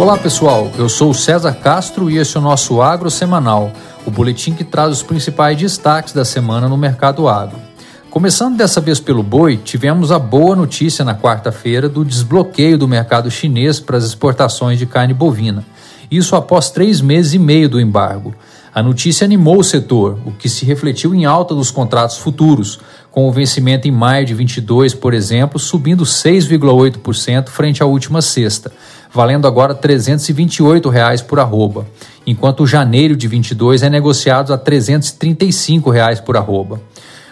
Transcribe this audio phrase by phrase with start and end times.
[0.00, 3.70] Olá pessoal, eu sou o César Castro e esse é o nosso Agro Semanal,
[4.06, 7.58] o boletim que traz os principais destaques da semana no mercado agro.
[8.08, 13.30] Começando dessa vez pelo boi, tivemos a boa notícia na quarta-feira do desbloqueio do mercado
[13.30, 15.66] chinês para as exportações de carne bovina.
[16.10, 18.34] Isso após três meses e meio do embargo.
[18.72, 22.80] A notícia animou o setor, o que se refletiu em alta dos contratos futuros,
[23.10, 28.72] com o vencimento em maio de 22, por exemplo, subindo 6,8% frente à última sexta,
[29.12, 31.86] valendo agora 328 reais por arroba,
[32.26, 36.80] enquanto o janeiro de 22 é negociado a 335 reais por arroba.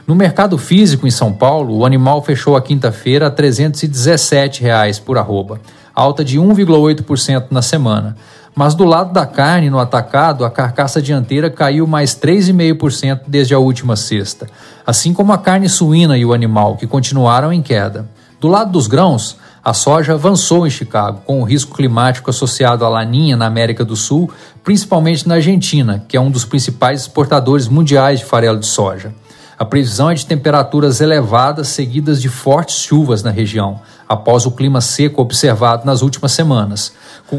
[0.06, 5.18] No mercado físico em São Paulo, o animal fechou a quinta-feira a 317 reais por
[5.18, 5.60] arroba,
[5.94, 8.16] alta de 1,8% na semana.
[8.54, 13.58] Mas do lado da carne, no atacado, a carcaça dianteira caiu mais 3,5% desde a
[13.58, 14.48] última sexta,
[14.84, 18.08] assim como a carne suína e o animal, que continuaram em queda.
[18.40, 22.88] Do lado dos grãos, a soja avançou em Chicago, com o risco climático associado à
[22.88, 24.30] laninha na América do Sul,
[24.62, 29.12] principalmente na Argentina, que é um dos principais exportadores mundiais de farelo de soja.
[29.58, 34.80] A previsão é de temperaturas elevadas seguidas de fortes chuvas na região, após o clima
[34.80, 36.92] seco observado nas últimas semanas.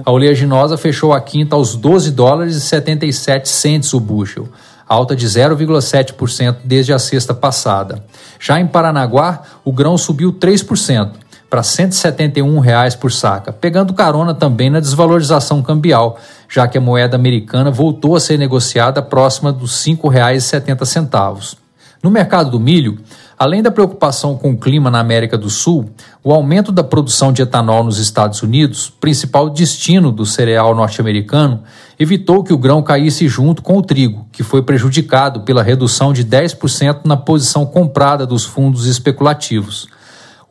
[0.06, 4.50] A oleaginosa fechou a quinta aos 12 dólares e 77 centes o bushel,
[4.88, 8.04] alta de 0,7% desde a sexta passada.
[8.40, 11.12] Já em Paranaguá, o grão subiu 3%,
[11.50, 17.16] para 171 reais por saca, pegando carona também na desvalorização cambial, já que a moeda
[17.16, 21.58] americana voltou a ser negociada próxima dos R$ 5,70.
[22.04, 23.00] No mercado do milho,
[23.38, 25.90] além da preocupação com o clima na América do Sul,
[26.24, 31.62] o aumento da produção de etanol nos Estados Unidos, principal destino do cereal norte-americano,
[32.00, 36.24] evitou que o grão caísse junto com o trigo, que foi prejudicado pela redução de
[36.24, 39.88] 10% na posição comprada dos fundos especulativos.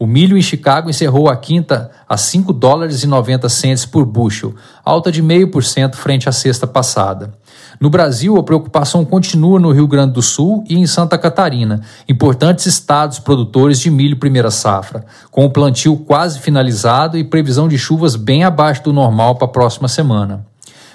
[0.00, 4.54] O milho em Chicago encerrou a quinta a 5 dólares e 90 centes por bushel,
[4.84, 7.34] alta de 0,5% frente à sexta passada.
[7.80, 12.66] No Brasil, a preocupação continua no Rio Grande do Sul e em Santa Catarina, importantes
[12.66, 18.14] estados produtores de milho primeira safra, com o plantio quase finalizado e previsão de chuvas
[18.14, 20.46] bem abaixo do normal para a próxima semana.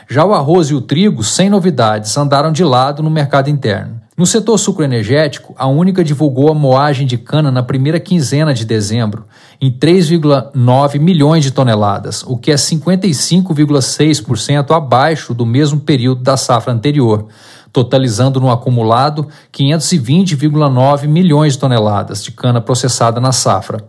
[0.09, 4.02] Já o arroz e o trigo, sem novidades, andaram de lado no mercado interno.
[4.15, 9.25] No setor sucroenergético, a Única divulgou a moagem de cana na primeira quinzena de dezembro,
[9.59, 16.71] em 3,9 milhões de toneladas, o que é 55,6% abaixo do mesmo período da safra
[16.71, 17.25] anterior,
[17.71, 23.83] totalizando no acumulado 520,9 milhões de toneladas de cana processada na safra.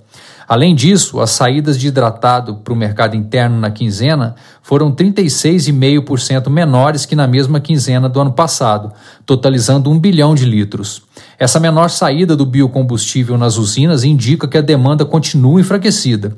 [0.46, 7.06] Além disso, as saídas de hidratado para o mercado interno na quinzena foram 36,5% menores
[7.06, 8.92] que na mesma quinzena do ano passado,
[9.24, 11.02] totalizando 1 bilhão de litros.
[11.38, 16.36] Essa menor saída do biocombustível nas usinas indica que a demanda continua enfraquecida.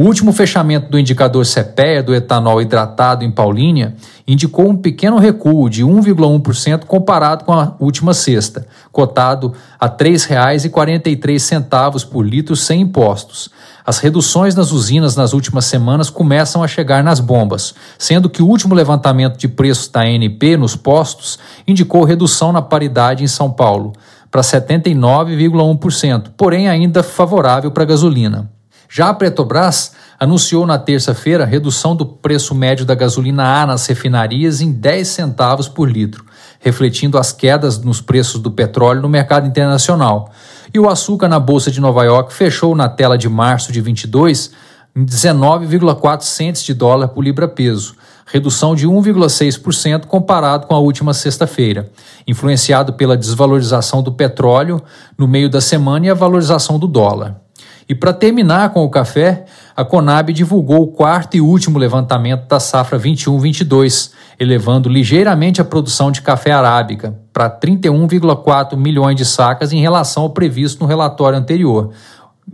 [0.00, 3.96] O último fechamento do indicador CPEA do etanol hidratado em Paulínia
[4.28, 12.08] indicou um pequeno recuo de 1,1% comparado com a última sexta, cotado a R$ 3,43
[12.08, 13.50] por litro sem impostos.
[13.84, 18.46] As reduções nas usinas nas últimas semanas começam a chegar nas bombas, sendo que o
[18.46, 23.94] último levantamento de preços da ANP nos postos indicou redução na paridade em São Paulo
[24.30, 28.48] para 79,1%, porém ainda favorável para a gasolina.
[28.88, 34.60] Já a Petrobras anunciou na terça-feira redução do preço médio da gasolina A nas refinarias
[34.60, 36.24] em 10 centavos por litro,
[36.58, 40.32] refletindo as quedas nos preços do petróleo no mercado internacional.
[40.72, 44.50] E o açúcar na Bolsa de Nova York fechou na tela de março de 22
[44.96, 47.94] em 19,4 centes de dólar por libra-peso,
[48.26, 51.90] redução de 1,6% comparado com a última sexta-feira,
[52.26, 54.82] influenciado pela desvalorização do petróleo
[55.16, 57.47] no meio da semana e a valorização do dólar.
[57.88, 62.60] E para terminar com o café, a Conab divulgou o quarto e último levantamento da
[62.60, 69.80] safra 21-22, elevando ligeiramente a produção de café arábica para 31,4 milhões de sacas em
[69.80, 71.92] relação ao previsto no relatório anterior.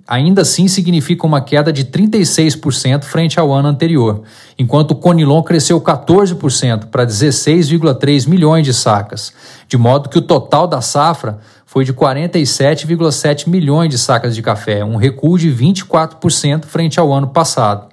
[0.06, 4.22] Ainda assim, significa uma queda de 36% frente ao ano anterior,
[4.58, 9.32] enquanto o Conilon cresceu 14% para 16,3 milhões de sacas,
[9.66, 14.84] de modo que o total da safra foi de 47,7 milhões de sacas de café,
[14.84, 17.88] um recuo de 24% frente ao ano passado.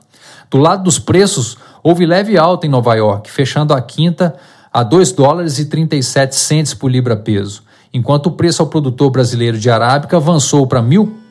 [0.49, 4.35] Do lado dos preços, houve leve alta em Nova York, fechando a quinta
[4.71, 7.63] a 2 dólares e 37 centes por libra peso,
[7.93, 10.81] enquanto o preço ao produtor brasileiro de arábica avançou para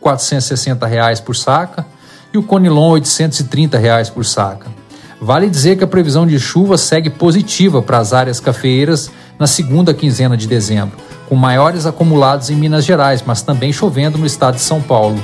[0.02, 1.86] R$ 1.460 por saca
[2.32, 4.68] e o Conilon 830 reais por saca.
[5.20, 9.92] Vale dizer que a previsão de chuva segue positiva para as áreas cafeeiras na segunda
[9.92, 10.96] quinzena de dezembro,
[11.28, 15.22] com maiores acumulados em Minas Gerais, mas também chovendo no estado de São Paulo.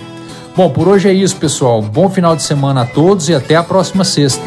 [0.55, 1.81] Bom, por hoje é isso, pessoal.
[1.81, 4.43] Bom final de semana a todos e até a próxima sexta.